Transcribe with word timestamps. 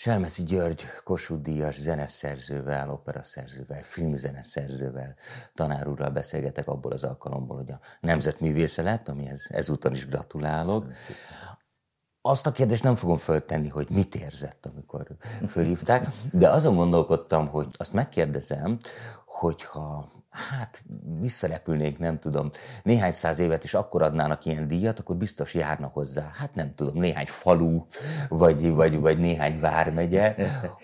Selmeci 0.00 0.42
György 0.42 0.82
Kossuth 1.04 1.42
Díjas 1.42 1.76
zeneszerzővel, 1.76 2.90
operaszerzővel, 2.90 3.82
filmzeneszerzővel, 3.82 5.14
tanár 5.54 5.88
úrral 5.88 6.10
beszélgetek 6.10 6.68
abból 6.68 6.92
az 6.92 7.04
alkalomból, 7.04 7.56
hogy 7.56 7.70
a 7.70 7.80
nemzetművésze 8.00 8.82
lett, 8.82 9.08
amihez 9.08 9.46
ezúton 9.50 9.92
is 9.92 10.06
gratulálok. 10.06 10.86
Azt 12.20 12.46
a 12.46 12.52
kérdést 12.52 12.82
nem 12.82 12.94
fogom 12.94 13.16
föltenni, 13.16 13.68
hogy 13.68 13.90
mit 13.90 14.14
érzett, 14.14 14.66
amikor 14.66 15.06
fölhívták, 15.48 16.06
de 16.32 16.48
azon 16.48 16.74
gondolkodtam, 16.74 17.48
hogy 17.48 17.66
azt 17.72 17.92
megkérdezem, 17.92 18.78
hogyha 19.30 20.08
hát 20.30 20.84
visszarepülnék, 21.20 21.98
nem 21.98 22.18
tudom, 22.18 22.50
néhány 22.82 23.10
száz 23.10 23.38
évet, 23.38 23.64
és 23.64 23.74
akkor 23.74 24.02
adnának 24.02 24.44
ilyen 24.44 24.66
díjat, 24.66 24.98
akkor 24.98 25.16
biztos 25.16 25.54
járnak 25.54 25.94
hozzá, 25.94 26.30
hát 26.34 26.54
nem 26.54 26.74
tudom, 26.74 26.94
néhány 26.94 27.26
falu, 27.26 27.84
vagy, 28.28 28.70
vagy, 28.70 28.98
vagy 28.98 29.18
néhány 29.18 29.60
vármegye, 29.60 30.34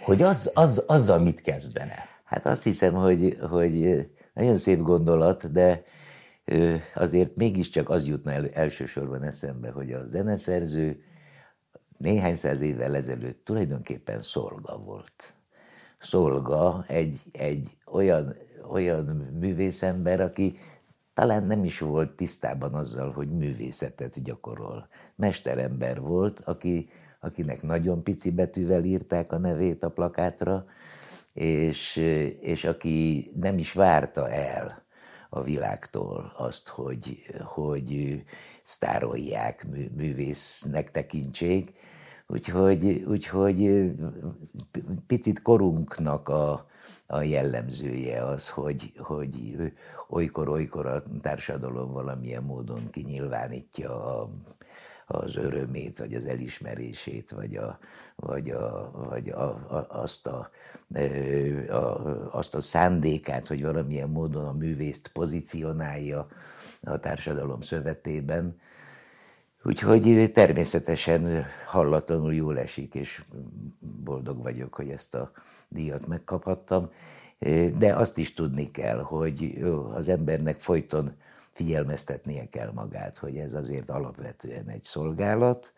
hogy 0.04 0.22
az, 0.22 0.50
az, 0.54 0.84
azzal 0.86 1.18
mit 1.18 1.40
kezdene? 1.40 2.08
Hát 2.24 2.46
azt 2.46 2.62
hiszem, 2.62 2.94
hogy, 2.94 3.38
hogy 3.50 4.06
nagyon 4.34 4.56
szép 4.56 4.82
gondolat, 4.82 5.52
de 5.52 5.82
azért 6.94 7.36
mégiscsak 7.36 7.88
az 7.88 8.06
jutna 8.06 8.32
el, 8.32 8.48
elsősorban 8.48 9.22
eszembe, 9.22 9.70
hogy 9.70 9.92
a 9.92 10.06
zeneszerző 10.06 11.02
néhány 11.98 12.36
száz 12.36 12.60
évvel 12.60 12.96
ezelőtt 12.96 13.44
tulajdonképpen 13.44 14.22
szolga 14.22 14.78
volt. 14.78 15.35
Szolga 15.98 16.84
egy, 16.86 17.20
egy 17.32 17.76
olyan 17.86 18.34
olyan 18.70 19.04
művészember, 19.40 20.20
aki 20.20 20.58
talán 21.14 21.44
nem 21.46 21.64
is 21.64 21.78
volt 21.78 22.10
tisztában 22.10 22.74
azzal, 22.74 23.12
hogy 23.12 23.28
művészetet 23.28 24.22
gyakorol. 24.22 24.88
Mesterember 25.14 26.00
volt, 26.00 26.40
aki, 26.40 26.88
akinek 27.20 27.62
nagyon 27.62 28.02
pici 28.02 28.30
betűvel 28.30 28.84
írták 28.84 29.32
a 29.32 29.38
nevét 29.38 29.82
a 29.82 29.90
plakátra, 29.90 30.64
és, 31.32 31.96
és 32.40 32.64
aki 32.64 33.30
nem 33.40 33.58
is 33.58 33.72
várta 33.72 34.30
el 34.30 34.84
a 35.30 35.42
világtól 35.42 36.32
azt, 36.36 36.68
hogy, 36.68 37.26
hogy 37.44 38.22
sztárolják, 38.64 39.66
művésznek 39.96 40.90
tekintsék. 40.90 41.72
Úgyhogy, 42.26 43.04
úgyhogy 43.06 43.90
picit 45.06 45.42
korunknak 45.42 46.28
a, 46.28 46.66
a 47.06 47.22
jellemzője 47.22 48.24
az, 48.24 48.48
hogy, 48.48 48.92
hogy 48.98 49.56
olykor-olykor 50.08 50.86
a 50.86 51.02
társadalom 51.20 51.92
valamilyen 51.92 52.42
módon 52.42 52.90
kinyilvánítja 52.90 54.20
a, 54.20 54.28
az 55.06 55.36
örömét, 55.36 55.98
vagy 55.98 56.14
az 56.14 56.26
elismerését, 56.26 57.30
vagy, 57.30 57.56
a, 57.56 57.78
vagy, 58.16 58.50
a, 58.50 58.90
vagy 59.08 59.28
a, 59.28 59.44
a, 59.44 59.86
azt, 59.88 60.26
a, 60.26 60.50
a, 61.68 62.36
azt 62.36 62.54
a 62.54 62.60
szándékát, 62.60 63.46
hogy 63.46 63.62
valamilyen 63.62 64.08
módon 64.08 64.44
a 64.44 64.52
művészt 64.52 65.08
pozícionálja 65.08 66.26
a 66.82 66.98
társadalom 66.98 67.60
szövetében. 67.60 68.56
Úgyhogy 69.66 70.30
természetesen 70.32 71.44
hallatlanul 71.66 72.34
jól 72.34 72.58
esik, 72.58 72.94
és 72.94 73.24
boldog 74.04 74.42
vagyok, 74.42 74.74
hogy 74.74 74.90
ezt 74.90 75.14
a 75.14 75.30
díjat 75.68 76.06
megkaphattam. 76.06 76.90
De 77.78 77.94
azt 77.94 78.18
is 78.18 78.32
tudni 78.32 78.70
kell, 78.70 78.98
hogy 78.98 79.64
az 79.94 80.08
embernek 80.08 80.60
folyton 80.60 81.16
figyelmeztetnie 81.52 82.48
kell 82.48 82.70
magát, 82.72 83.18
hogy 83.18 83.36
ez 83.36 83.54
azért 83.54 83.90
alapvetően 83.90 84.68
egy 84.68 84.82
szolgálat, 84.82 85.72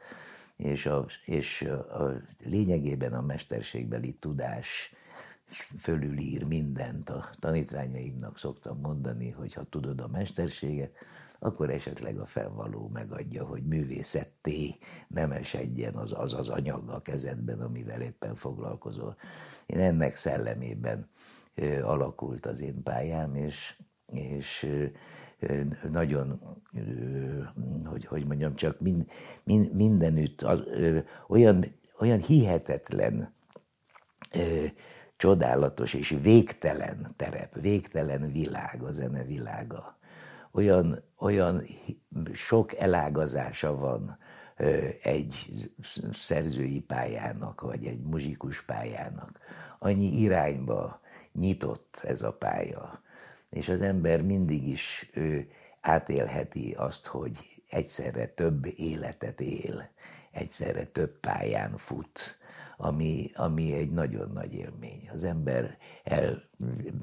és 0.56 0.86
a, 0.86 1.06
és 1.24 1.62
a 1.90 2.02
lényegében 2.44 3.12
a 3.12 3.22
mesterségbeli 3.22 4.12
tudás 4.12 4.92
fölülír 5.78 6.44
mindent. 6.44 7.10
A 7.10 7.28
tanítványaimnak 7.38 8.38
szoktam 8.38 8.78
mondani, 8.80 9.30
hogy 9.30 9.54
ha 9.54 9.62
tudod 9.62 10.00
a 10.00 10.08
mesterséget, 10.08 10.92
akkor 11.38 11.70
esetleg 11.70 12.18
a 12.18 12.24
felvaló 12.24 12.88
megadja, 12.92 13.44
hogy 13.44 13.62
művészetté 13.62 14.76
nem 15.08 15.32
esedjen 15.32 15.94
az 15.94 16.12
az, 16.12 16.34
az 16.34 16.48
anyag 16.48 16.88
a 16.88 17.00
kezedben, 17.00 17.60
amivel 17.60 18.00
éppen 18.00 18.34
foglalkozol. 18.34 19.16
Én 19.66 19.78
ennek 19.78 20.16
szellemében 20.16 21.10
ö, 21.54 21.82
alakult 21.82 22.46
az 22.46 22.60
én 22.60 22.82
pályám, 22.82 23.34
és, 23.34 23.80
és 24.12 24.62
ö, 24.62 25.60
nagyon, 25.90 26.40
hogy, 27.84 28.04
hogy 28.04 28.26
mondjam, 28.26 28.54
csak 28.54 28.80
mind, 28.80 29.10
mind, 29.44 29.74
mindenütt 29.74 30.42
az, 30.42 30.60
ö, 30.66 30.98
olyan, 31.28 31.64
olyan 31.98 32.18
hihetetlen 32.18 33.34
ö, 34.34 34.64
csodálatos 35.16 35.94
és 35.94 36.16
végtelen 36.22 37.12
terep, 37.16 37.60
végtelen 37.60 38.32
világ 38.32 38.82
a 38.82 38.92
zene 38.92 39.24
világa 39.24 39.97
olyan, 40.52 41.02
olyan 41.18 41.62
sok 42.32 42.74
elágazása 42.74 43.76
van 43.76 44.18
egy 45.02 45.34
szerzői 46.12 46.80
pályának, 46.80 47.60
vagy 47.60 47.86
egy 47.86 48.00
muzsikus 48.00 48.64
pályának. 48.64 49.38
Annyi 49.78 50.20
irányba 50.20 51.00
nyitott 51.32 52.00
ez 52.04 52.22
a 52.22 52.32
pálya, 52.32 53.02
és 53.50 53.68
az 53.68 53.80
ember 53.80 54.22
mindig 54.22 54.68
is 54.68 55.10
átélheti 55.80 56.72
azt, 56.72 57.06
hogy 57.06 57.62
egyszerre 57.68 58.26
több 58.26 58.66
életet 58.76 59.40
él, 59.40 59.90
egyszerre 60.30 60.84
több 60.84 61.20
pályán 61.20 61.76
fut, 61.76 62.38
ami, 62.76 63.30
ami 63.34 63.72
egy 63.72 63.90
nagyon 63.90 64.30
nagy 64.30 64.54
élmény. 64.54 65.10
Az 65.12 65.24
ember 65.24 65.78
el 66.04 66.42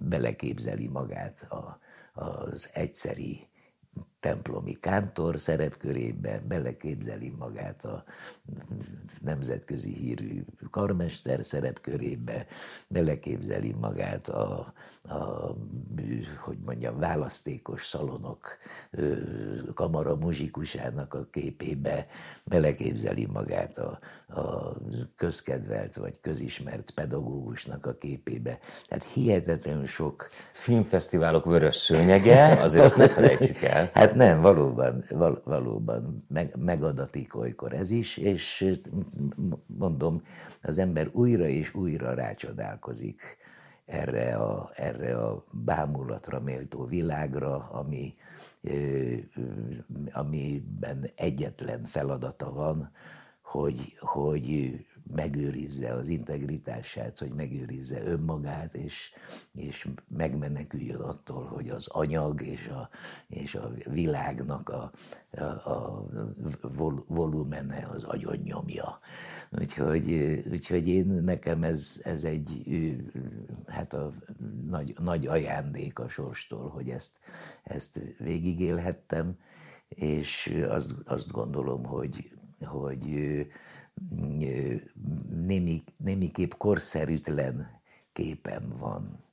beleképzeli 0.02 0.88
magát 0.88 1.46
a, 1.50 1.80
az 2.16 2.70
egyszeri 2.74 3.48
templomi 4.26 4.74
kántor 4.80 5.40
szerepkörébe 5.40 6.42
beleképzeli 6.48 7.34
magát 7.38 7.86
a 7.86 8.04
nemzetközi 9.22 9.94
hírű 9.94 10.46
karmester 10.70 11.46
szerepkörébe, 11.46 12.46
beleképzeli 12.88 13.76
magát 13.80 14.30
a, 14.30 14.74
a 15.10 15.56
hogy 16.40 16.58
mondjam, 16.66 17.00
választékos 17.00 17.86
szalonok 17.86 18.58
kamara 19.74 20.16
muzsikusának 20.16 21.14
a 21.14 21.28
képébe, 21.32 22.08
beleképzeli 22.44 23.26
magát 23.26 23.78
a, 23.78 24.00
a 24.28 24.74
közkedvelt 25.16 25.96
vagy 25.96 26.22
közismert 26.22 26.92
pedagógusnak 26.92 27.86
a 27.86 27.98
képébe. 27.98 28.60
Tehát 28.88 29.04
hihetetlenül 29.14 29.86
sok... 29.86 30.28
Filmfesztiválok 30.52 31.46
vörös 31.46 31.76
szőnyege, 31.76 32.62
azért 32.62 32.84
azt 32.84 32.98
ne 32.98 33.10
felejtsük 33.10 33.62
el. 33.62 33.90
Hát 33.94 34.15
nem, 34.16 34.42
valóban, 34.42 35.04
val, 35.10 35.42
valóban 35.46 36.26
meg, 36.28 36.56
megadatik 36.58 37.36
olykor 37.36 37.74
ez 37.74 37.92
is, 37.92 38.18
és 38.18 38.76
mondom, 39.66 40.22
az 40.62 40.78
ember 40.78 41.10
újra 41.12 41.48
és 41.48 41.74
újra 41.74 42.14
rácsodálkozik 42.14 43.38
erre 43.86 44.36
a, 44.36 44.70
erre 44.74 45.18
a 45.18 45.46
bámulatra 45.52 46.40
méltó 46.40 46.86
világra, 46.86 47.70
ami, 47.70 48.16
amiben 50.12 51.10
egyetlen 51.16 51.84
feladata 51.84 52.54
van, 52.54 52.92
hogy, 53.42 53.98
hogy 54.00 54.76
megőrizze 55.14 55.94
az 55.94 56.08
integritását, 56.08 57.20
hogy 57.20 57.34
megőrizze 57.34 58.04
önmagát, 58.04 58.74
és, 58.74 59.14
és 59.54 59.88
megmeneküljön 60.08 61.02
attól, 61.02 61.44
hogy 61.46 61.70
az 61.70 61.88
anyag 61.88 62.42
és 62.42 62.68
a, 62.68 62.90
és 63.28 63.56
a 63.56 63.72
világnak 63.90 64.70
a, 64.70 64.92
a, 65.32 65.44
a 65.44 66.06
vol, 66.62 67.04
volumene 67.08 67.88
az 67.94 68.04
agyon 68.04 68.38
nyomja. 68.38 69.00
Úgyhogy, 69.52 70.12
úgyhogy 70.52 70.88
én 70.88 71.06
nekem 71.06 71.64
ez, 71.64 72.02
ez 72.04 72.24
egy 72.24 72.64
hát 73.68 73.94
a 73.94 74.14
nagy, 74.68 74.96
nagy 75.00 75.28
ajándék 75.28 76.00
a 76.00 76.10
sorstól, 76.10 76.70
hogy 76.70 76.90
ezt, 76.90 77.18
ezt 77.64 78.02
végigélhettem, 78.18 79.38
és 79.88 80.64
azt, 80.70 80.94
azt 81.06 81.32
gondolom, 81.32 81.84
hogy, 81.84 82.32
hogy 82.60 83.06
némi, 85.46 85.84
némiképp 85.98 86.52
korszerűtlen 86.58 87.82
képem 88.14 88.74
van 88.78 89.24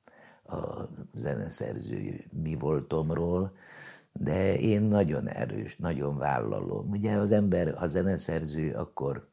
a 0.44 0.88
zeneszerző 1.14 2.24
mi 2.42 2.54
voltomról, 2.54 3.56
de 4.12 4.58
én 4.58 4.82
nagyon 4.82 5.28
erős, 5.28 5.76
nagyon 5.76 6.18
vállalom. 6.18 6.90
Ugye 6.90 7.12
az 7.12 7.32
ember, 7.32 7.74
ha 7.74 7.86
zeneszerző, 7.86 8.72
akkor 8.72 9.28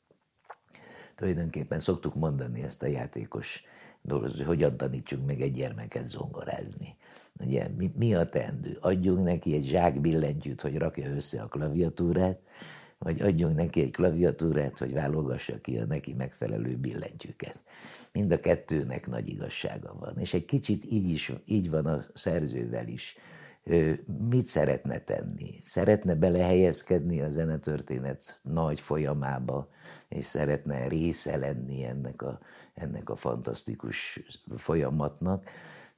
tulajdonképpen 1.15 1.79
szoktuk 1.79 2.15
mondani 2.15 2.63
ezt 2.63 2.83
a 2.83 2.87
játékos 2.87 3.63
dolgot, 4.01 4.35
hogy 4.35 4.45
hogyan 4.45 4.77
tanítsunk 4.77 5.25
meg 5.25 5.41
egy 5.41 5.51
gyermeket 5.51 6.07
zongorázni. 6.07 6.95
Ugye 7.39 7.67
mi, 7.77 7.91
mi 7.97 8.15
a 8.15 8.29
teendő? 8.29 8.77
Adjunk 8.81 9.23
neki 9.23 9.53
egy 9.53 9.65
zsák 9.65 10.01
billentyűt, 10.01 10.61
hogy 10.61 10.77
rakja 10.77 11.09
össze 11.09 11.41
a 11.41 11.47
klaviatúrát, 11.47 12.39
vagy 13.00 13.22
adjunk 13.22 13.56
neki 13.56 13.81
egy 13.81 13.92
klaviatúrát, 13.92 14.78
hogy 14.78 14.94
válogassa 14.94 15.62
ki 15.62 15.78
a 15.78 15.86
neki 15.86 16.13
megfelelő 16.13 16.75
billentyűket. 16.75 17.63
Mind 18.12 18.31
a 18.31 18.40
kettőnek 18.40 19.07
nagy 19.07 19.30
igazsága 19.30 19.96
van. 20.00 20.18
És 20.18 20.34
egy 20.34 20.46
kicsit 20.46 20.84
így, 20.92 21.10
is, 21.10 21.34
így 21.46 21.69
van 21.69 21.86
a 21.86 22.04
szerzővel 22.13 22.88
is. 22.88 23.18
Mit 24.30 24.46
szeretne 24.46 25.00
tenni? 25.00 25.62
Szeretne 25.63 26.16
belehelyezkedni 26.16 27.22
a 27.22 27.30
zenetörténet 27.30 28.40
nagy 28.44 28.80
folyamába, 28.80 29.69
és 30.07 30.25
szeretne 30.25 30.88
része 30.88 31.38
lenni 31.38 31.84
ennek 31.84 32.22
a, 32.22 32.40
ennek 32.74 33.10
a 33.10 33.16
fantasztikus 33.16 34.22
folyamatnak, 34.56 35.44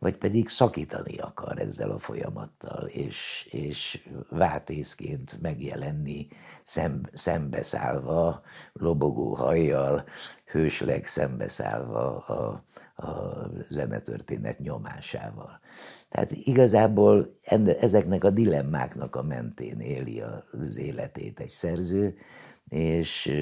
vagy 0.01 0.17
pedig 0.17 0.49
szakítani 0.49 1.17
akar 1.17 1.59
ezzel 1.59 1.91
a 1.91 1.97
folyamattal, 1.97 2.85
és, 2.87 3.47
és 3.51 4.09
vátészként 4.29 5.41
megjelenni 5.41 6.27
szem, 6.63 7.01
szembeszállva, 7.13 8.41
lobogó 8.73 9.33
hajjal, 9.33 10.05
hősleg 10.45 11.05
szembeszállva 11.05 12.17
a, 12.17 12.63
a 13.05 13.49
zenetörténet 13.69 14.59
nyomásával. 14.59 15.59
Tehát 16.09 16.31
igazából 16.31 17.29
ezeknek 17.79 18.23
a 18.23 18.29
dilemmáknak 18.29 19.15
a 19.15 19.23
mentén 19.23 19.79
éli 19.79 20.21
az 20.21 20.77
életét 20.77 21.39
egy 21.39 21.49
szerző, 21.49 22.17
és, 22.67 23.33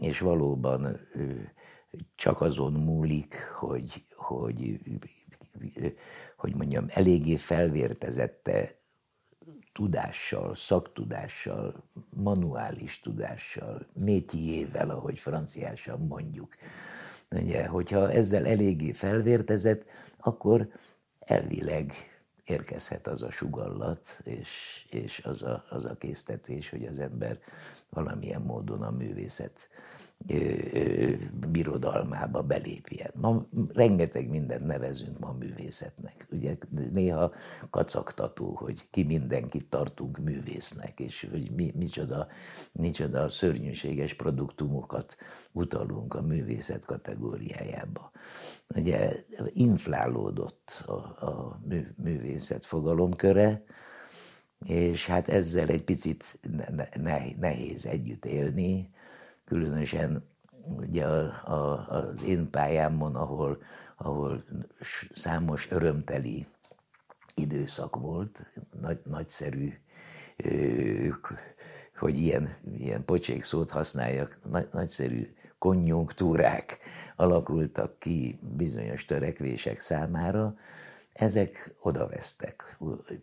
és 0.00 0.20
valóban 0.20 1.00
csak 2.14 2.40
azon 2.40 2.72
múlik, 2.72 3.34
hogy, 3.58 4.04
hogy, 4.16 4.80
hogy 6.36 6.54
mondjam, 6.54 6.84
eléggé 6.88 7.36
felvértezette 7.36 8.78
tudással, 9.72 10.54
szaktudással, 10.54 11.84
manuális 12.10 13.00
tudással, 13.00 13.86
métiével, 13.92 14.90
ahogy 14.90 15.18
franciásan 15.18 16.00
mondjuk. 16.00 16.54
Ugye, 17.30 17.66
hogyha 17.66 18.12
ezzel 18.12 18.46
eléggé 18.46 18.92
felvértezett, 18.92 19.84
akkor 20.18 20.68
elvileg 21.18 21.92
érkezhet 22.44 23.06
az 23.06 23.22
a 23.22 23.30
sugallat, 23.30 24.20
és, 24.24 24.84
és 24.90 25.20
az, 25.24 25.42
a, 25.42 25.64
az 25.70 25.84
a 25.84 25.96
késztetés, 25.96 26.70
hogy 26.70 26.84
az 26.84 26.98
ember 26.98 27.38
valamilyen 27.90 28.42
módon 28.42 28.82
a 28.82 28.90
művészet 28.90 29.68
birodalmába 31.50 32.42
belépjen. 32.42 33.10
Ma 33.14 33.46
rengeteg 33.72 34.28
mindent 34.28 34.66
nevezünk 34.66 35.18
ma 35.18 35.32
művészetnek. 35.32 36.26
Ugye 36.30 36.56
néha 36.92 37.32
kacagtató, 37.70 38.54
hogy 38.54 38.90
ki 38.90 39.02
mindenkit 39.02 39.68
tartunk 39.68 40.18
művésznek, 40.18 41.00
és 41.00 41.26
hogy 41.30 41.50
mi, 41.50 41.72
micsoda, 41.76 42.26
micsoda 42.72 43.28
szörnyűséges 43.28 44.14
produktumokat 44.14 45.16
utalunk 45.52 46.14
a 46.14 46.22
művészet 46.22 46.84
kategóriájába. 46.84 48.10
Ugye 48.74 49.12
inflálódott 49.52 50.84
a, 50.86 50.92
a 51.26 51.60
művészet 51.96 52.64
fogalomköre, 52.64 53.64
és 54.64 55.06
hát 55.06 55.28
ezzel 55.28 55.68
egy 55.68 55.84
picit 55.84 56.38
nehéz 57.36 57.86
együtt 57.86 58.24
élni, 58.24 58.90
különösen 59.48 60.24
ugye 60.76 61.04
a, 61.04 61.88
az 61.88 62.22
én 62.22 62.50
pályámon, 62.50 63.14
ahol, 63.16 63.62
ahol 63.96 64.44
számos 65.12 65.70
örömteli 65.70 66.46
időszak 67.34 67.96
volt, 67.96 68.50
nagy, 68.80 69.00
nagyszerű, 69.04 69.72
hogy 71.96 72.18
ilyen, 72.18 72.56
ilyen 72.76 73.04
pocsék 73.04 73.44
szót 73.44 73.70
használjak, 73.70 74.38
nagy, 74.50 74.68
nagyszerű 74.72 75.34
konjunktúrák 75.58 76.78
alakultak 77.16 77.98
ki 77.98 78.38
bizonyos 78.56 79.04
törekvések 79.04 79.80
számára, 79.80 80.56
ezek 81.12 81.74
odavesztek. 81.80 82.78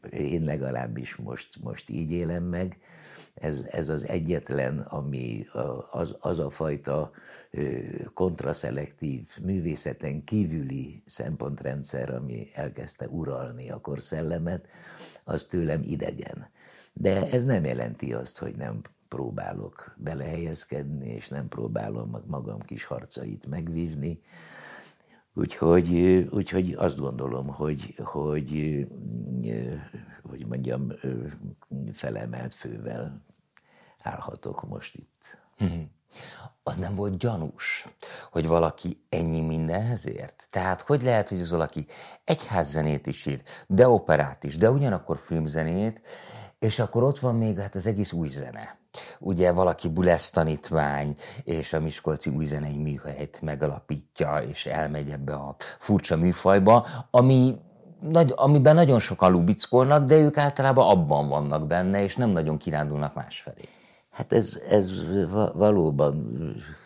Én 0.10 0.44
legalábbis 0.44 1.16
most, 1.16 1.63
most 1.63 1.89
így 1.89 2.12
élem 2.12 2.44
meg, 2.44 2.77
ez, 3.36 3.66
ez 3.70 3.90
az 3.90 4.08
egyetlen, 4.08 4.80
ami 4.80 5.48
az, 5.92 6.16
az 6.20 6.40
a 6.40 6.50
fajta 6.50 7.12
kontraszelektív, 8.14 9.28
művészeten 9.42 10.24
kívüli 10.24 11.04
szempontrendszer, 11.06 12.14
ami 12.14 12.50
elkezdte 12.54 13.08
uralni 13.08 13.70
a 13.70 13.80
korszellemet, 13.82 14.68
az 15.24 15.44
tőlem 15.44 15.82
idegen. 15.84 16.50
De 16.94 17.32
ez 17.32 17.44
nem 17.46 17.66
jelenti 17.66 18.14
azt, 18.14 18.38
hogy 18.38 18.56
nem 18.56 18.82
próbálok 19.08 19.96
belehelyezkedni, 19.98 21.10
és 21.10 21.28
nem 21.28 21.48
próbálom 21.48 22.24
magam 22.28 22.60
kis 22.60 22.84
harcait 22.84 23.48
megvívni. 23.48 24.22
Úgyhogy, 25.38 25.94
úgyhogy 26.32 26.74
azt 26.74 27.00
gondolom, 27.00 27.48
hogy, 27.48 27.96
hogy, 28.04 28.88
hogy 30.24 30.46
mondjam, 30.48 30.92
felemelt 31.94 32.54
fővel 32.54 33.22
állhatok 34.02 34.68
most 34.68 34.96
itt. 34.96 35.38
Hmm. 35.58 35.92
Az 36.64 36.78
nem 36.78 36.96
volt 36.96 37.18
gyanús, 37.18 37.88
hogy 38.32 38.48
valaki 38.48 39.06
ennyi 39.10 39.42
mindenhez 39.42 40.08
ért? 40.08 40.48
Tehát 40.50 40.82
hogy 40.82 41.04
lehet, 41.04 41.30
hogy 41.30 41.42
az 41.42 41.52
valaki 41.52 41.86
egyházzenét 42.24 43.08
is 43.08 43.26
ír, 43.26 43.42
de 43.68 43.88
operát 43.88 44.44
is, 44.44 44.58
de 44.58 44.72
ugyanakkor 44.72 45.18
filmzenét, 45.18 46.02
és 46.65 46.79
akkor 46.79 47.03
ott 47.03 47.19
van 47.19 47.35
még 47.35 47.59
hát 47.59 47.75
az 47.75 47.85
egész 47.85 48.12
új 48.12 48.27
zene. 48.27 48.77
Ugye 49.19 49.51
valaki 49.51 49.89
Bulesz 49.89 50.29
tanítvány, 50.29 51.15
és 51.44 51.73
a 51.73 51.79
Miskolci 51.79 52.29
új 52.29 52.45
zenei 52.45 52.77
műhelyt 52.77 53.41
megalapítja, 53.41 54.38
és 54.50 54.65
elmegy 54.65 55.09
ebbe 55.09 55.33
a 55.33 55.56
furcsa 55.79 56.17
műfajba, 56.17 56.88
ami 57.12 57.56
nagy, 58.00 58.33
amiben 58.35 58.75
nagyon 58.75 59.00
sokan 59.00 59.31
lubickolnak, 59.31 60.06
de 60.06 60.17
ők 60.17 60.38
általában 60.38 60.89
abban 60.89 61.27
vannak 61.27 61.67
benne, 61.67 62.03
és 62.03 62.15
nem 62.15 62.29
nagyon 62.29 62.57
kirándulnak 62.57 63.13
másfelé. 63.13 63.69
Hát 64.09 64.33
ez, 64.33 64.59
ez 64.69 64.91
valóban 65.53 66.35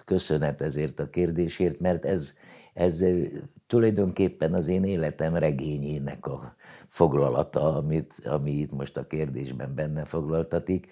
köszönet 0.05 0.61
ezért 0.61 0.99
a 0.99 1.07
kérdésért, 1.07 1.79
mert 1.79 2.05
ez, 2.05 2.33
ez 2.73 3.03
tulajdonképpen 3.67 4.53
az 4.53 4.67
én 4.67 4.83
életem 4.83 5.35
regényének 5.35 6.25
a 6.25 6.55
foglalata, 6.89 7.75
amit, 7.75 8.15
ami 8.25 8.51
itt 8.51 8.71
most 8.71 8.97
a 8.97 9.07
kérdésben 9.07 9.75
benne 9.75 10.05
foglaltatik. 10.05 10.87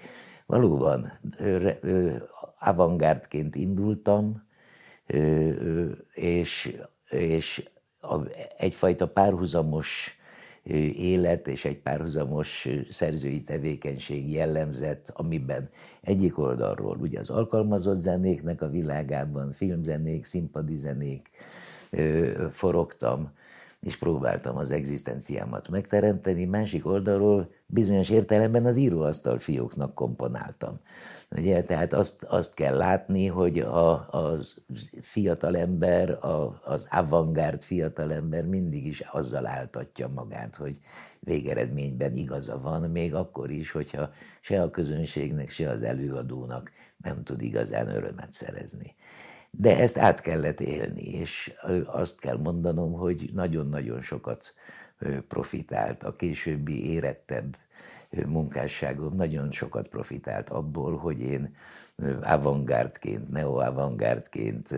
Valóban 0.45 1.11
avantgárdként 2.59 3.55
indultam, 3.55 4.43
és, 6.13 6.77
és 7.09 7.69
egyfajta 8.57 9.07
párhuzamos 9.07 10.17
élet 10.95 11.47
és 11.47 11.65
egy 11.65 11.77
párhuzamos 11.77 12.69
szerzői 12.89 13.43
tevékenység 13.43 14.31
jellemzett, 14.31 15.11
amiben 15.13 15.69
egyik 16.01 16.37
oldalról 16.37 16.97
ugye 16.97 17.19
az 17.19 17.29
alkalmazott 17.29 17.97
zenéknek 17.97 18.61
a 18.61 18.69
világában, 18.69 19.51
filmzenék, 19.51 20.25
színpadi 20.25 20.77
zenék 20.77 21.29
forogtam, 22.51 23.31
és 23.79 23.97
próbáltam 23.97 24.57
az 24.57 24.71
egzisztenciámat 24.71 25.69
megteremteni, 25.69 26.45
másik 26.45 26.85
oldalról 26.85 27.49
bizonyos 27.65 28.09
értelemben 28.09 28.65
az 28.65 28.75
íróasztal 28.75 29.37
fióknak 29.37 29.93
komponáltam. 29.93 30.79
Ugye, 31.31 31.63
tehát 31.63 31.93
azt, 31.93 32.23
azt 32.23 32.53
kell 32.53 32.75
látni, 32.75 33.27
hogy 33.27 33.59
a, 33.59 33.89
a 33.91 34.37
fiatalember, 35.01 36.09
a, 36.09 36.61
az 36.63 36.87
avantgárd 36.91 37.61
fiatalember 37.61 38.45
mindig 38.45 38.85
is 38.85 38.99
azzal 38.99 39.47
áltatja 39.47 40.07
magát, 40.07 40.55
hogy 40.55 40.79
végeredményben 41.19 42.13
igaza 42.13 42.59
van, 42.59 42.81
még 42.81 43.15
akkor 43.15 43.51
is, 43.51 43.71
hogyha 43.71 44.09
se 44.41 44.61
a 44.61 44.69
közönségnek, 44.69 45.49
se 45.49 45.69
az 45.69 45.81
előadónak 45.81 46.71
nem 46.97 47.23
tud 47.23 47.41
igazán 47.41 47.87
örömet 47.87 48.31
szerezni. 48.31 48.95
De 49.59 49.77
ezt 49.77 49.97
át 49.97 50.21
kellett 50.21 50.59
élni, 50.59 51.01
és 51.01 51.53
azt 51.85 52.19
kell 52.19 52.37
mondanom, 52.37 52.93
hogy 52.93 53.29
nagyon-nagyon 53.33 54.01
sokat 54.01 54.53
profitált 55.27 56.03
a 56.03 56.15
későbbi 56.15 56.89
érettebb 56.89 57.57
munkásságom 58.25 59.15
nagyon 59.15 59.51
sokat 59.51 59.87
profitált 59.87 60.49
abból, 60.49 60.97
hogy 60.97 61.19
én 61.19 61.55
avantgárdként, 62.21 63.31
neo-avantgárdként 63.31 64.69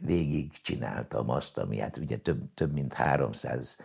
végig 0.00 0.50
csináltam 0.62 1.30
azt, 1.30 1.58
ami 1.58 1.78
hát 1.78 1.96
ugye 1.96 2.16
több, 2.16 2.40
több 2.54 2.72
mint 2.72 2.92
300 2.92 3.78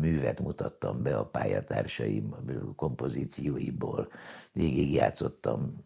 művet 0.00 0.40
mutattam 0.40 1.02
be 1.02 1.16
a 1.16 1.24
pályatársaim 1.24 2.34
kompozícióiból. 2.76 4.08
Végig 4.52 4.92
játszottam 4.92 5.84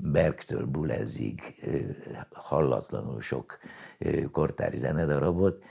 Bergtől 0.00 0.66
Bulezig 0.66 1.40
hallatlanul 2.32 3.20
sok 3.20 3.58
kortári 4.30 4.76
zenedarabot, 4.76 5.62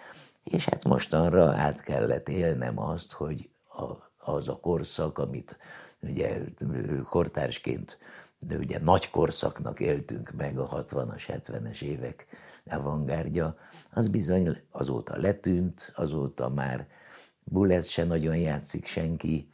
és 0.43 0.65
hát 0.65 0.83
mostanra 0.83 1.51
át 1.51 1.81
kellett 1.81 2.29
élnem 2.29 2.79
azt, 2.79 3.11
hogy 3.11 3.49
a 3.69 4.05
az 4.27 4.47
a 4.47 4.59
korszak, 4.59 5.17
amit 5.17 5.57
ugye 6.01 6.39
kortársként 7.09 7.97
de 8.39 8.55
ugye 8.57 8.79
nagy 8.79 9.09
korszaknak 9.09 9.79
éltünk 9.79 10.31
meg 10.37 10.59
a 10.59 10.67
60-as, 10.67 11.23
70-es 11.27 11.81
évek 11.81 12.25
avantgárdja, 12.69 13.57
az 13.91 14.07
bizony 14.07 14.57
azóta 14.71 15.17
letűnt, 15.17 15.91
azóta 15.95 16.49
már 16.49 16.87
Bullet 17.43 17.87
se 17.87 18.03
nagyon 18.03 18.37
játszik 18.37 18.85
senki, 18.85 19.51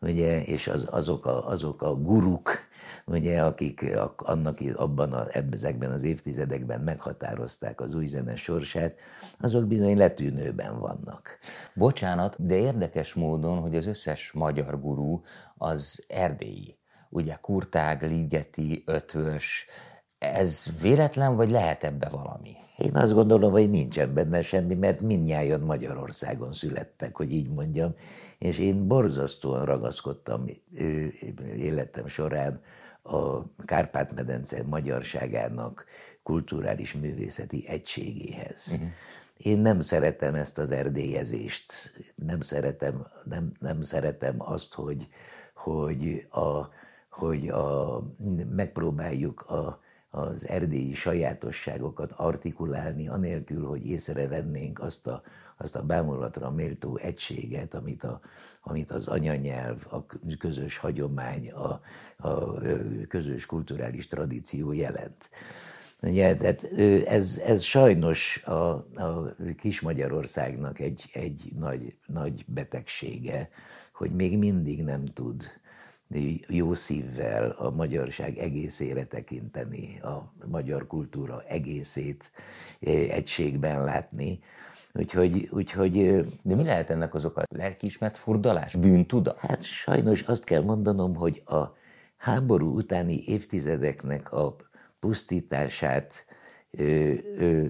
ugye, 0.00 0.44
és 0.44 0.68
az, 0.68 0.86
azok, 0.90 1.26
a, 1.26 1.48
azok 1.48 1.82
a 1.82 1.94
guruk, 1.94 2.59
ugye, 3.06 3.42
akik 3.42 3.96
annak 4.16 4.58
abban 4.74 5.12
a, 5.12 5.26
ezekben 5.52 5.90
az 5.90 6.02
évtizedekben 6.02 6.80
meghatározták 6.80 7.80
az 7.80 7.94
új 7.94 8.06
zene 8.06 8.36
sorsát, 8.36 8.94
azok 9.40 9.66
bizony 9.66 9.96
letűnőben 9.96 10.78
vannak. 10.78 11.38
Bocsánat, 11.74 12.46
de 12.46 12.56
érdekes 12.56 13.14
módon, 13.14 13.58
hogy 13.58 13.76
az 13.76 13.86
összes 13.86 14.32
magyar 14.32 14.80
gurú 14.80 15.22
az 15.56 16.04
erdélyi. 16.08 16.76
Ugye 17.08 17.34
Kurtág, 17.34 18.02
Ligeti, 18.02 18.82
Ötvös, 18.86 19.66
ez 20.18 20.66
véletlen, 20.80 21.36
vagy 21.36 21.50
lehet 21.50 21.84
ebbe 21.84 22.08
valami? 22.08 22.56
Én 22.76 22.96
azt 22.96 23.12
gondolom, 23.12 23.52
hogy 23.52 23.70
nincsen 23.70 24.14
benne 24.14 24.42
semmi, 24.42 24.74
mert 24.74 25.00
mindnyájan 25.00 25.60
Magyarországon 25.60 26.52
születtek, 26.52 27.16
hogy 27.16 27.32
így 27.32 27.48
mondjam, 27.48 27.94
és 28.40 28.58
én 28.58 28.86
borzasztóan 28.86 29.64
ragaszkodtam 29.64 30.44
életem 31.56 32.06
során 32.06 32.60
a 33.02 33.42
Kárpát-medence 33.64 34.62
magyarságának 34.62 35.84
kulturális 36.22 36.94
művészeti 36.94 37.68
egységéhez. 37.68 38.68
Uh-huh. 38.72 38.88
Én 39.36 39.58
nem 39.58 39.80
szeretem 39.80 40.34
ezt 40.34 40.58
az 40.58 40.70
erdélyezést, 40.70 41.92
nem 42.14 42.40
szeretem, 42.40 43.06
nem, 43.24 43.52
nem 43.58 43.80
szeretem 43.80 44.34
azt, 44.38 44.74
hogy, 44.74 45.08
hogy, 45.54 46.26
a, 46.30 46.68
hogy 47.10 47.48
a, 47.48 48.02
megpróbáljuk 48.50 49.40
a, 49.40 49.80
az 50.10 50.48
erdélyi 50.48 50.92
sajátosságokat 50.92 52.12
artikulálni, 52.12 53.08
anélkül, 53.08 53.66
hogy 53.66 53.86
észrevennénk 53.86 54.80
azt 54.80 55.06
a, 55.06 55.22
azt 55.56 55.76
a 55.76 55.82
bámulatra 55.82 56.50
méltó 56.50 56.96
egységet, 56.96 57.74
amit, 57.74 58.04
a, 58.04 58.20
amit 58.62 58.90
az 58.90 59.06
anyanyelv, 59.06 59.86
a 59.90 60.06
közös 60.38 60.76
hagyomány, 60.78 61.50
a, 61.50 61.80
a 62.28 62.54
közös 63.08 63.46
kulturális 63.46 64.06
tradíció 64.06 64.72
jelent. 64.72 65.30
Ugye, 66.02 66.36
tehát 66.36 66.62
ez, 67.06 67.40
ez 67.44 67.62
sajnos 67.62 68.42
a, 68.44 68.70
a 68.94 69.34
kis 69.56 69.80
Magyarországnak 69.80 70.78
egy, 70.78 71.10
egy 71.12 71.52
nagy, 71.58 71.96
nagy 72.06 72.44
betegsége, 72.46 73.48
hogy 73.92 74.10
még 74.10 74.38
mindig 74.38 74.84
nem 74.84 75.04
tud 75.04 75.59
jó 76.48 76.74
szívvel 76.74 77.50
a 77.50 77.70
magyarság 77.70 78.38
egészére 78.38 79.04
tekinteni, 79.04 80.00
a 80.00 80.32
magyar 80.46 80.86
kultúra 80.86 81.42
egészét 81.42 82.30
egységben 83.08 83.84
látni. 83.84 84.38
Úgyhogy, 84.92 85.48
úgyhogy... 85.52 85.92
De 86.42 86.54
mi 86.54 86.64
lehet 86.64 86.90
ennek 86.90 87.14
az 87.14 87.24
oka? 87.24 87.42
Lelkiismert 87.48 88.16
furdalás? 88.16 88.74
Bűntuda? 88.74 89.34
Hát 89.38 89.62
sajnos 89.62 90.22
azt 90.22 90.44
kell 90.44 90.62
mondanom, 90.62 91.14
hogy 91.14 91.42
a 91.46 91.64
háború 92.16 92.76
utáni 92.76 93.22
évtizedeknek 93.26 94.32
a 94.32 94.56
pusztítását 94.98 96.26
ö, 96.70 97.12
ö, 97.36 97.64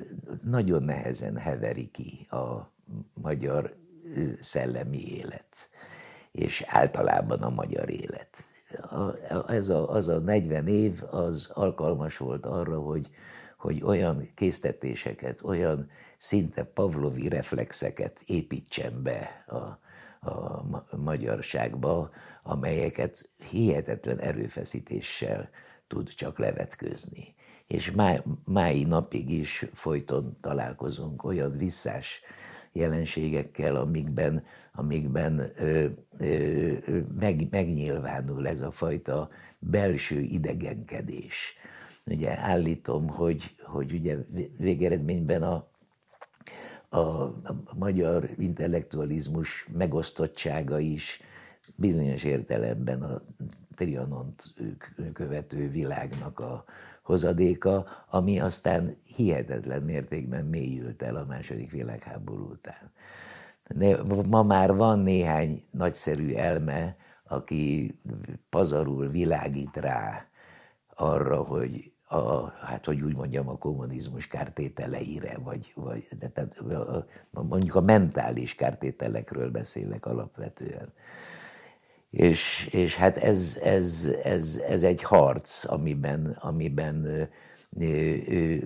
nagyon 0.45 0.83
nehezen 0.83 1.37
heveri 1.37 1.91
ki 1.91 2.27
a 2.31 2.73
magyar 3.15 3.77
szellemi 4.41 5.17
élet 5.17 5.70
és 6.33 6.65
általában 6.67 7.43
a 7.43 7.51
magyar 7.51 7.91
élet. 7.91 8.45
Ez 9.47 9.69
a, 9.69 9.91
az 9.91 10.09
a 10.09 10.19
40 10.19 10.67
év 10.67 11.03
az 11.11 11.51
alkalmas 11.55 12.17
volt 12.17 12.47
arra, 12.47 12.81
hogy, 12.81 13.09
hogy 13.59 13.83
olyan 13.83 14.29
késztetéseket, 14.35 15.43
olyan 15.43 15.91
szinte 16.19 16.65
pavlovi 16.65 17.29
reflexeket 17.29 18.21
építsen 18.27 19.03
be 19.03 19.45
a, 19.47 19.79
a 20.31 20.65
magyarságba, 20.97 22.11
amelyeket 22.43 23.29
hihetetlen 23.51 24.19
erőfeszítéssel 24.19 25.51
tud 25.87 26.09
csak 26.09 26.39
levetkőzni. 26.39 27.35
És 27.67 27.91
má, 27.91 28.17
mái 28.45 28.85
napig 28.85 29.31
is 29.31 29.67
folyton 29.73 30.37
találkozunk 30.41 31.25
olyan 31.25 31.57
visszás 31.57 32.23
jelenségekkel, 32.73 33.77
amikben, 33.77 34.45
amikben 34.73 35.51
ö, 35.57 35.87
ö, 36.19 36.73
meg, 37.19 37.47
megnyilvánul 37.51 38.49
ez 38.49 38.61
a 38.61 38.71
fajta 38.71 39.29
belső 39.59 40.21
idegenkedés. 40.21 41.55
Ugye 42.07 42.39
állítom, 42.39 43.09
hogy, 43.09 43.55
hogy 43.65 43.93
ugye 43.93 44.17
végeredményben 44.59 45.43
a, 45.43 45.69
a, 46.89 46.99
a 46.99 47.75
magyar 47.75 48.31
intellektualizmus 48.39 49.69
megosztottsága 49.73 50.79
is 50.79 51.23
bizonyos 51.77 52.25
értelemben 52.25 53.03
a 53.03 53.23
Trianont 53.75 54.55
követő 55.13 55.69
világnak 55.69 56.41
a, 56.41 56.65
hozadéka, 57.11 57.87
ami 58.11 58.41
aztán 58.41 58.95
hihetetlen 59.17 59.83
mértékben 59.83 60.45
mélyült 60.45 61.03
el 61.03 61.17
a 61.17 61.25
második 61.25 61.71
világháború 61.71 62.51
után. 62.51 62.93
Ma 64.29 64.43
már 64.43 64.75
van 64.75 64.99
néhány 64.99 65.63
nagyszerű 65.71 66.35
elme, 66.35 66.97
aki 67.25 67.95
pazarul 68.51 69.09
világít 69.09 69.77
rá 69.77 70.27
arra, 70.95 71.43
hogy 71.43 71.93
a, 72.09 72.51
hát 72.51 72.85
hogy 72.85 73.01
úgy 73.01 73.15
mondjam, 73.17 73.49
a 73.49 73.59
kommunizmus 73.59 74.27
kártételeire, 74.27 75.39
vagy, 75.39 75.73
vagy 75.75 76.09
de, 76.19 76.29
tehát, 76.29 76.63
mondjuk 77.31 77.75
a 77.75 77.81
mentális 77.81 78.55
kártételekről 78.55 79.51
beszélek 79.51 80.07
alapvetően. 80.07 80.93
És, 82.11 82.69
és 82.73 82.97
hát 82.97 83.17
ez, 83.17 83.59
ez, 83.63 84.09
ez, 84.23 84.61
ez 84.69 84.83
egy 84.83 85.03
harc, 85.03 85.65
amiben, 85.65 86.37
amiben 86.41 87.29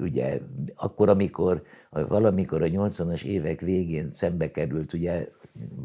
ugye 0.01 0.41
akkor, 0.75 1.09
amikor 1.09 1.63
valamikor 1.91 2.63
a 2.63 2.67
80-as 2.67 3.23
évek 3.23 3.61
végén 3.61 4.13
szembe 4.13 4.51
került, 4.51 4.93
ugye 4.93 5.29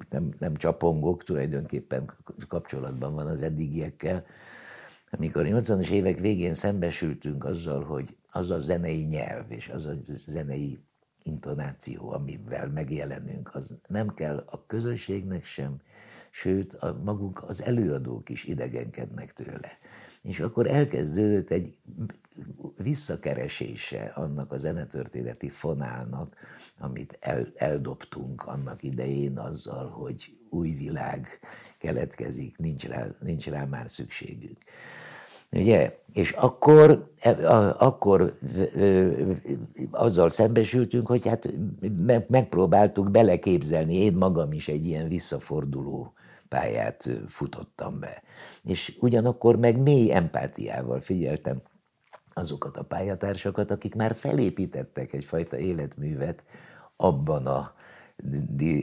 nem, 0.10 0.30
nem 0.40 0.56
csapongok, 0.56 1.24
tulajdonképpen 1.24 2.12
kapcsolatban 2.48 3.14
van 3.14 3.28
az 3.28 3.42
eddigiekkel, 3.42 4.26
amikor 5.12 5.46
a 5.46 5.50
80-as 5.50 5.90
évek 5.90 6.20
végén 6.20 6.54
szembesültünk 6.54 7.46
azzal, 7.46 7.84
hogy 7.84 8.18
az 8.32 8.50
a 8.50 8.60
zenei 8.60 9.04
nyelv 9.04 9.52
és 9.52 9.70
az 9.70 9.86
a 9.86 9.94
zenei 10.28 10.80
intonáció, 11.24 12.12
amivel 12.12 12.68
megjelenünk, 12.68 13.56
az 13.56 13.76
nem 13.88 14.14
kell 14.14 14.44
a 14.46 14.66
közönségnek 14.66 15.46
sem, 15.46 15.82
sőt, 16.32 16.74
a 16.74 17.00
magunk 17.04 17.44
az 17.50 17.64
előadók 17.64 18.30
is 18.30 18.44
idegenkednek 18.44 19.34
tőle. 19.34 19.78
És 20.22 20.40
akkor 20.40 20.68
elkezdődött 20.68 21.50
egy 21.50 21.78
visszakeresése 22.78 24.12
annak 24.16 24.52
a 24.52 24.58
zenetörténeti 24.58 25.50
fonálnak, 25.50 26.36
amit 26.80 27.18
el, 27.20 27.48
eldobtunk 27.56 28.44
annak 28.44 28.84
idején 28.84 29.38
azzal, 29.38 29.90
hogy 29.90 30.38
új 30.50 30.70
világ 30.72 31.40
keletkezik, 31.78 32.58
nincs 32.58 32.88
rá, 32.88 33.08
nincs 33.20 33.48
rá 33.48 33.66
már 33.66 33.90
szükségünk. 33.90 34.58
Ugye? 35.52 35.98
És 36.14 36.32
akkor, 36.32 37.12
e, 37.20 37.50
akkor 37.78 38.38
azzal 39.92 40.30
szembesültünk, 40.30 41.08
hogy 41.08 41.28
hát 41.28 41.54
megpróbáltuk 42.28 43.12
beleképzelni, 43.12 43.96
én 43.96 44.14
magam 44.14 44.52
is 44.52 44.68
egy 44.68 44.86
ilyen 44.86 45.08
visszaforduló 45.08 46.14
pályát 46.50 47.10
futottam 47.28 48.00
be. 48.00 48.24
És 48.64 48.98
ugyanakkor 49.00 49.56
meg 49.56 49.82
mély 49.82 50.12
empátiával 50.12 51.02
figyeltem 51.02 51.62
azokat 52.34 52.78
a 52.78 52.84
pályatársakat, 52.84 53.72
akik 53.72 53.96
már 53.96 54.16
felépítettek 54.16 55.14
egyfajta 55.14 55.58
életművet 55.58 56.44
abban 56.96 57.46
a, 57.46 57.74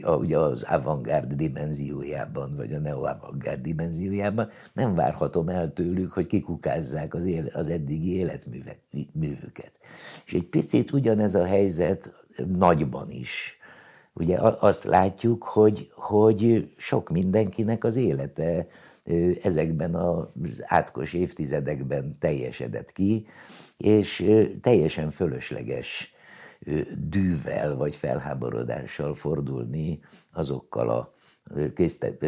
a 0.01 0.15
ugye 0.15 0.37
az 0.37 0.63
avantgárd 0.63 1.33
dimenziójában, 1.33 2.55
vagy 2.55 2.73
a 2.73 2.79
neo-avantgárd 2.79 3.61
dimenziójában, 3.61 4.49
nem 4.73 4.95
várhatom 4.95 5.49
el 5.49 5.73
tőlük, 5.73 6.11
hogy 6.11 6.27
kikukázzák 6.27 7.13
az, 7.13 7.25
éle, 7.25 7.49
az 7.53 7.69
eddigi 7.69 8.15
életművüket. 8.15 9.79
És 10.25 10.33
egy 10.33 10.49
picit 10.49 10.91
ugyanez 10.91 11.35
a 11.35 11.45
helyzet 11.45 12.13
nagyban 12.45 13.09
is 13.09 13.57
ugye 14.19 14.37
azt 14.39 14.83
látjuk, 14.83 15.43
hogy, 15.43 15.91
hogy 15.95 16.71
sok 16.77 17.09
mindenkinek 17.09 17.83
az 17.83 17.95
élete 17.95 18.67
ezekben 19.43 19.95
az 19.95 20.63
átkos 20.65 21.13
évtizedekben 21.13 22.17
teljesedett 22.19 22.91
ki, 22.91 23.25
és 23.77 24.33
teljesen 24.61 25.09
fölösleges 25.09 26.13
dűvel 26.97 27.75
vagy 27.75 27.95
felháborodással 27.95 29.13
fordulni 29.13 29.99
azokkal 30.33 30.89
a, 30.89 31.13
késztet, 31.75 32.25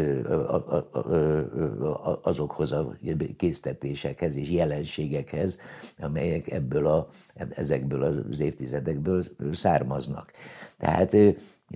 azokhoz 2.22 2.72
a 2.72 2.96
késztetésekhez 3.38 4.36
és 4.36 4.50
jelenségekhez, 4.50 5.60
amelyek 6.00 6.52
ebből 6.52 6.88
a, 6.88 7.08
ezekből 7.50 8.04
az 8.04 8.40
évtizedekből 8.40 9.24
származnak. 9.52 10.32
Tehát 10.78 11.16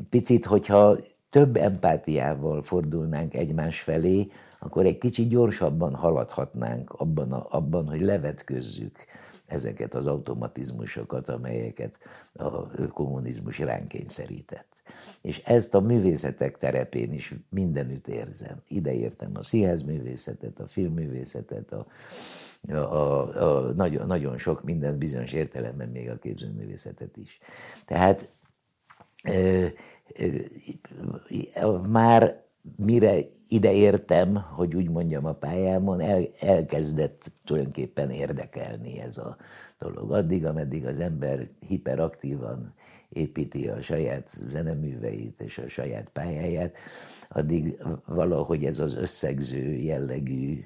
picit, 0.10 0.46
hogyha 0.46 0.98
több 1.30 1.58
empátiával 1.58 2.64
fordulnánk 2.64 3.34
egymás 3.34 3.82
felé, 3.82 4.28
akkor 4.60 4.86
egy 4.86 4.98
kicsit 4.98 5.28
gyorsabban 5.28 5.96
haladhatnánk 5.96 6.92
abban, 6.92 7.32
a, 7.32 7.46
abban 7.50 7.88
hogy 7.88 8.02
levetközzük 8.02 8.98
ezeket 9.46 9.96
az 9.96 10.08
automatizmusokat, 10.08 11.30
amelyeket 11.30 11.98
a 12.34 12.68
kommunizmus 12.88 13.60
ránk 13.60 13.88
kényszerített. 13.88 14.82
És 15.22 15.42
ezt 15.46 15.76
a 15.76 15.80
művészetek 15.80 16.58
terepén 16.58 17.14
is 17.14 17.36
mindenütt 17.50 18.08
érzem. 18.08 18.62
Ide 18.68 18.94
értem 18.94 19.32
a 19.34 19.44
színházművészetet, 19.44 20.60
a 20.60 20.68
filmművészetet, 20.68 21.72
a, 21.72 21.86
a, 22.68 22.74
a, 22.74 23.68
a, 23.68 23.72
nagyon, 23.74 24.08
nagyon 24.08 24.38
sok 24.38 24.64
minden 24.64 24.98
bizonyos 24.98 25.34
értelemben 25.34 25.90
még 25.90 26.10
a 26.10 26.18
képzőművészetet 26.18 27.18
is. 27.18 27.40
Tehát 27.86 28.30
már 31.90 32.44
mire 32.76 33.18
ide 33.48 33.74
értem, 33.74 34.36
hogy 34.56 34.76
úgy 34.76 34.90
mondjam 34.90 35.26
a 35.26 35.34
pályámon, 35.34 36.00
el, 36.00 36.28
elkezdett 36.40 37.32
tulajdonképpen 37.44 38.10
érdekelni 38.10 39.00
ez 39.00 39.18
a 39.18 39.38
dolog. 39.80 40.12
Addig, 40.12 40.46
ameddig 40.46 40.86
az 40.86 41.00
ember 41.00 41.50
hiperaktívan 41.68 42.74
építi 43.10 43.68
a 43.68 43.82
saját 43.82 44.34
zeneműveit 44.50 45.42
és 45.42 45.58
a 45.58 45.68
saját 45.68 46.10
pályáját, 46.10 46.76
addig 47.30 47.84
valahogy 48.06 48.66
ez 48.66 48.80
az 48.80 48.96
összegző 48.96 49.74
jellegű 49.74 50.66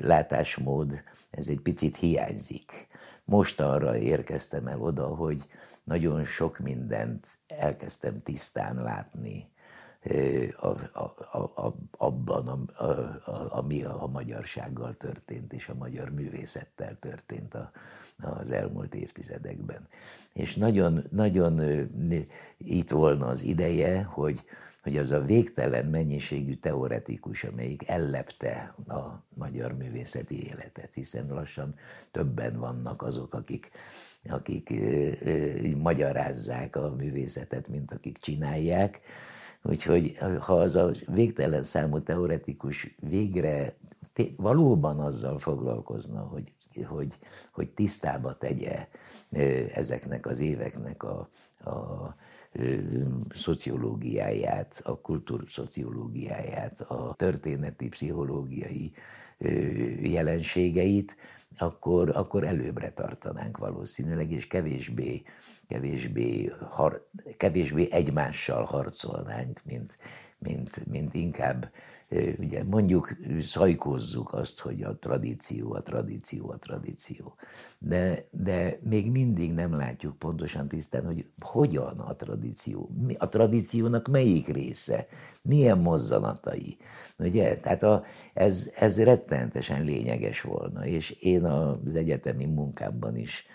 látásmód, 0.00 1.02
ez 1.30 1.48
egy 1.48 1.60
picit 1.60 1.96
hiányzik. 1.96 2.88
Most 3.24 3.60
arra 3.60 3.96
érkeztem 3.96 4.66
el 4.66 4.80
oda, 4.80 5.06
hogy 5.06 5.46
nagyon 5.88 6.24
sok 6.24 6.58
mindent 6.58 7.26
elkezdtem 7.46 8.18
tisztán 8.18 8.82
látni, 8.82 9.50
a, 10.60 10.66
a, 10.66 11.02
a, 11.54 11.74
abban, 11.90 12.48
a, 12.48 12.84
a, 12.84 13.56
ami 13.56 13.82
a, 13.82 14.02
a 14.02 14.06
magyarsággal 14.06 14.96
történt, 14.96 15.52
és 15.52 15.68
a 15.68 15.74
magyar 15.74 16.10
művészettel 16.10 16.98
történt 17.00 17.54
a, 17.54 17.70
az 18.18 18.50
elmúlt 18.50 18.94
évtizedekben. 18.94 19.88
És 20.32 20.56
nagyon, 20.56 21.04
nagyon 21.10 21.60
itt 22.56 22.90
volna 22.90 23.26
az 23.26 23.42
ideje, 23.42 24.02
hogy, 24.02 24.42
hogy 24.82 24.96
az 24.96 25.10
a 25.10 25.20
végtelen 25.20 25.86
mennyiségű 25.86 26.54
teoretikus, 26.54 27.44
amelyik 27.44 27.88
ellepte 27.88 28.74
a 28.88 29.24
magyar 29.34 29.72
művészeti 29.72 30.46
életet, 30.46 30.94
hiszen 30.94 31.26
lassan 31.26 31.74
többen 32.10 32.58
vannak 32.58 33.02
azok, 33.02 33.34
akik, 33.34 33.70
akik 34.28 34.72
magyarázzák 35.76 36.76
a 36.76 36.94
művészetet, 36.94 37.68
mint 37.68 37.92
akik 37.92 38.18
csinálják, 38.18 39.00
Úgyhogy 39.62 40.18
ha 40.40 40.60
az 40.60 40.74
a 40.74 40.90
végtelen 41.06 41.62
számú 41.62 42.02
teoretikus 42.02 42.94
végre 43.00 43.74
valóban 44.36 45.00
azzal 45.00 45.38
foglalkozna, 45.38 46.20
hogy, 46.20 46.52
hogy, 46.84 47.18
hogy 47.52 47.70
tisztába 47.70 48.34
tegye 48.34 48.88
ezeknek 49.74 50.26
az 50.26 50.40
éveknek 50.40 51.02
a, 51.02 51.28
a 51.64 52.14
szociológiáját, 53.34 54.80
a 54.84 55.00
kultúrszociológiáját, 55.00 56.80
a 56.80 57.14
történeti, 57.16 57.88
pszichológiai 57.88 58.92
jelenségeit, 60.02 61.16
akkor, 61.58 62.16
akkor 62.16 62.44
előbbre 62.44 62.92
tartanánk 62.92 63.58
valószínűleg, 63.58 64.30
és 64.32 64.46
kevésbé 64.46 65.22
kevésbé, 65.68 66.52
har, 66.70 67.08
kevésbé 67.36 67.88
egymással 67.90 68.64
harcolnánk, 68.64 69.60
mint, 69.64 69.98
mint, 70.38 70.86
mint 70.86 71.14
inkább 71.14 71.70
ugye 72.38 72.64
mondjuk 72.64 73.16
szajkozzuk 73.40 74.32
azt, 74.32 74.60
hogy 74.60 74.82
a 74.82 74.98
tradíció, 74.98 75.72
a 75.72 75.82
tradíció, 75.82 76.50
a 76.50 76.58
tradíció. 76.58 77.34
De, 77.78 78.24
de 78.30 78.78
még 78.82 79.10
mindig 79.10 79.52
nem 79.52 79.76
látjuk 79.76 80.18
pontosan 80.18 80.68
tisztán, 80.68 81.04
hogy 81.04 81.26
hogyan 81.40 81.98
a 81.98 82.14
tradíció, 82.14 82.90
a 83.18 83.28
tradíciónak 83.28 84.08
melyik 84.08 84.48
része, 84.48 85.06
milyen 85.42 85.78
mozzanatai. 85.78 86.76
Ugye? 87.18 87.56
Tehát 87.56 87.82
a, 87.82 88.04
ez, 88.34 88.72
ez 88.76 89.02
rettenetesen 89.02 89.84
lényeges 89.84 90.40
volna, 90.40 90.86
és 90.86 91.10
én 91.10 91.44
az 91.44 91.94
egyetemi 91.96 92.44
munkámban 92.44 93.16
is 93.16 93.46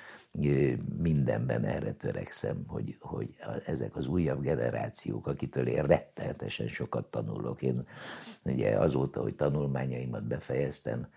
mindenben 0.97 1.63
erre 1.63 1.93
törekszem, 1.93 2.63
hogy, 2.67 2.97
hogy 2.99 3.35
ezek 3.65 3.95
az 3.95 4.07
újabb 4.07 4.41
generációk, 4.41 5.27
akitől 5.27 5.67
én 5.67 5.83
rettenetesen 5.83 6.67
sokat 6.67 7.05
tanulok. 7.05 7.61
Én 7.61 7.87
ugye 8.43 8.77
azóta, 8.79 9.21
hogy 9.21 9.35
tanulmányaimat 9.35 10.23
befejeztem, 10.23 11.07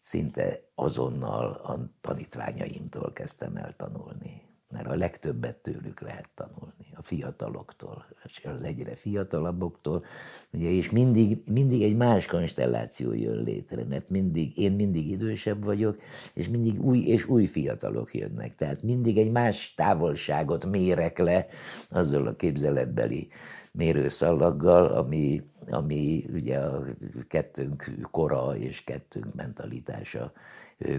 szinte 0.00 0.60
azonnal 0.74 1.44
a 1.52 1.90
tanítványaimtól 2.00 3.12
kezdtem 3.12 3.56
el 3.56 3.74
tanulni 3.76 4.45
mert 4.70 4.86
a 4.86 4.94
legtöbbet 4.94 5.56
tőlük 5.56 6.00
lehet 6.00 6.28
tanulni, 6.34 6.86
a 6.94 7.02
fiataloktól, 7.02 8.06
az 8.44 8.62
egyre 8.62 8.94
fiatalabboktól, 8.94 10.04
ugye, 10.52 10.68
és 10.68 10.90
mindig, 10.90 11.38
mindig 11.52 11.82
egy 11.82 11.96
más 11.96 12.26
konstelláció 12.26 13.12
jön 13.12 13.42
létre, 13.42 13.84
mert 13.84 14.08
mindig, 14.10 14.58
én 14.58 14.72
mindig 14.72 15.10
idősebb 15.10 15.64
vagyok, 15.64 15.98
és 16.34 16.48
mindig 16.48 16.84
új 16.84 16.98
és 16.98 17.28
új 17.28 17.46
fiatalok 17.46 18.14
jönnek, 18.14 18.56
tehát 18.56 18.82
mindig 18.82 19.18
egy 19.18 19.30
más 19.30 19.74
távolságot 19.76 20.64
mérek 20.64 21.18
le 21.18 21.46
azzal 21.88 22.26
a 22.26 22.36
képzeletbeli 22.36 23.28
mérőszallaggal, 23.72 24.86
ami, 24.86 25.42
ami 25.70 26.26
ugye 26.32 26.58
a 26.58 26.84
kettőnk 27.28 27.90
kora 28.10 28.56
és 28.56 28.84
kettőnk 28.84 29.34
mentalitása 29.34 30.32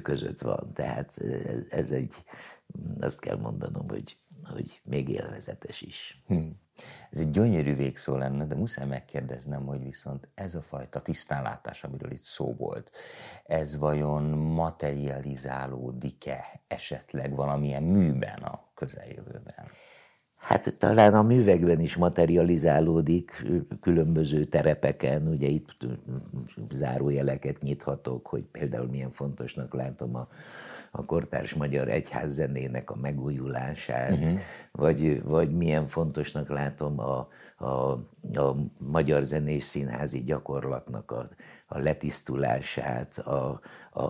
között 0.01 0.39
van. 0.39 0.73
Tehát 0.73 1.17
ez 1.69 1.91
egy, 1.91 2.13
azt 2.99 3.19
kell 3.19 3.37
mondanom, 3.37 3.89
hogy, 3.89 4.17
hogy 4.43 4.81
még 4.83 5.09
élvezetes 5.09 5.81
is. 5.81 6.23
Hm. 6.27 6.47
Ez 7.11 7.19
egy 7.19 7.31
gyönyörű 7.31 7.75
végszó 7.75 8.15
lenne, 8.15 8.45
de 8.45 8.55
muszáj 8.55 8.87
megkérdeznem, 8.87 9.65
hogy 9.65 9.83
viszont 9.83 10.27
ez 10.35 10.55
a 10.55 10.61
fajta 10.61 11.01
tisztánlátás, 11.01 11.83
amiről 11.83 12.11
itt 12.11 12.21
szó 12.21 12.53
volt, 12.53 12.91
ez 13.45 13.77
vajon 13.77 14.23
materializálódik-e 14.37 16.61
esetleg 16.67 17.35
valamilyen 17.35 17.83
műben 17.83 18.43
a 18.43 18.63
közeljövőben? 18.73 19.71
Hát 20.37 20.75
talán 20.77 21.13
a 21.13 21.21
művekben 21.21 21.79
is 21.79 21.95
materializálódik 21.95 23.45
különböző 23.81 24.43
terepeken, 24.45 25.27
ugye 25.27 25.47
itt 25.47 25.77
zárójeleket 26.71 27.61
nyithatok, 27.61 28.27
hogy 28.27 28.43
például 28.51 28.87
milyen 28.87 29.11
fontosnak 29.11 29.73
látom 29.73 30.15
a, 30.15 30.27
a 30.91 31.05
kortárs 31.05 31.53
magyar 31.53 31.89
egyházzenének 31.89 32.89
a 32.89 32.95
megújulását, 32.95 34.11
uh-huh. 34.11 34.39
vagy, 34.71 35.23
vagy 35.23 35.51
milyen 35.51 35.87
fontosnak 35.87 36.49
látom 36.49 36.99
a, 36.99 37.27
a, 37.57 37.91
a 38.39 38.55
magyar 38.77 39.23
zenés 39.23 39.63
színházi 39.63 40.23
gyakorlatnak 40.23 41.11
a, 41.11 41.29
a 41.67 41.77
letisztulását, 41.77 43.17
a, 43.17 43.59
a, 43.91 44.03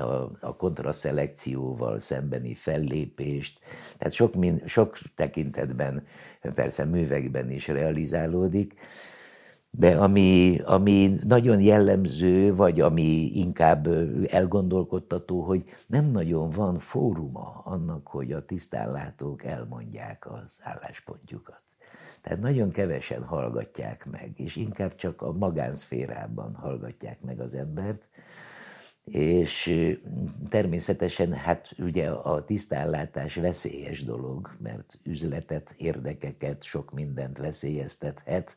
a, 0.00 0.30
a 0.40 0.56
kontraszelekcióval 0.56 1.98
szembeni 1.98 2.54
fellépést. 2.54 3.60
Tehát 3.98 4.14
sok, 4.14 4.34
min, 4.34 4.62
sok 4.66 4.98
tekintetben, 5.14 6.06
persze 6.54 6.84
művekben 6.84 7.50
is 7.50 7.68
realizálódik, 7.68 8.74
de 9.78 9.96
ami, 9.96 10.58
ami 10.64 11.16
nagyon 11.26 11.60
jellemző, 11.60 12.54
vagy 12.54 12.80
ami 12.80 13.30
inkább 13.32 13.88
elgondolkodtató, 14.30 15.42
hogy 15.42 15.64
nem 15.86 16.04
nagyon 16.10 16.50
van 16.50 16.78
fóruma 16.78 17.60
annak, 17.64 18.08
hogy 18.08 18.32
a 18.32 18.44
tisztánlátók 18.44 19.44
elmondják 19.44 20.30
az 20.30 20.60
álláspontjukat. 20.62 21.60
Tehát 22.22 22.40
nagyon 22.40 22.70
kevesen 22.70 23.24
hallgatják 23.24 24.06
meg, 24.10 24.32
és 24.36 24.56
inkább 24.56 24.94
csak 24.94 25.22
a 25.22 25.32
magánszférában 25.32 26.54
hallgatják 26.54 27.20
meg 27.22 27.40
az 27.40 27.54
embert, 27.54 28.08
és 29.10 29.74
természetesen 30.48 31.32
hát 31.32 31.74
ugye 31.78 32.10
a 32.10 32.44
tisztánlátás 32.44 33.34
veszélyes 33.34 34.04
dolog, 34.04 34.56
mert 34.58 34.98
üzletet, 35.04 35.74
érdekeket, 35.76 36.62
sok 36.62 36.92
mindent 36.92 37.38
veszélyeztethet, 37.38 38.56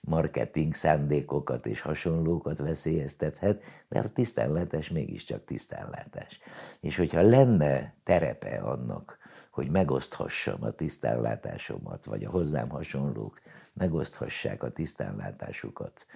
marketing 0.00 0.74
szándékokat 0.74 1.66
és 1.66 1.80
hasonlókat 1.80 2.58
veszélyeztethet, 2.58 3.62
de 3.88 3.98
a 3.98 4.08
tisztánlátás 4.08 4.90
mégiscsak 4.90 5.44
tisztánlátás. 5.44 6.40
És 6.80 6.96
hogyha 6.96 7.20
lenne 7.20 7.94
terepe 8.04 8.56
annak, 8.56 9.18
hogy 9.50 9.70
megoszthassam 9.70 10.62
a 10.62 10.70
tisztánlátásomat, 10.70 12.04
vagy 12.04 12.24
a 12.24 12.30
hozzám 12.30 12.68
hasonlók 12.68 13.40
megoszthassák 13.72 14.62
a 14.62 14.72
tisztánlátásukat 14.72 16.06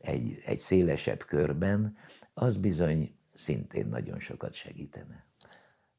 egy, 0.00 0.40
egy 0.44 0.58
szélesebb 0.58 1.24
körben, 1.24 1.96
az 2.34 2.56
bizony 2.56 3.14
szintén 3.40 3.86
nagyon 3.86 4.20
sokat 4.20 4.52
segítene. 4.52 5.26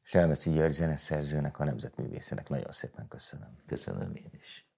Selmeci 0.02 0.50
György 0.50 0.72
zeneszerzőnek, 0.72 1.58
a 1.58 1.64
nemzetművészének 1.64 2.48
nagyon 2.48 2.70
szépen 2.70 3.08
köszönöm. 3.08 3.56
Köszönöm 3.66 4.14
én 4.14 4.30
is. 4.32 4.71